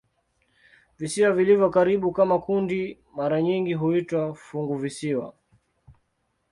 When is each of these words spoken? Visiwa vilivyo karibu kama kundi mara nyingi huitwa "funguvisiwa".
Visiwa 0.97 1.31
vilivyo 1.31 1.69
karibu 1.69 2.11
kama 2.11 2.39
kundi 2.39 2.99
mara 3.15 3.41
nyingi 3.41 3.73
huitwa 3.73 4.35
"funguvisiwa". 4.35 5.33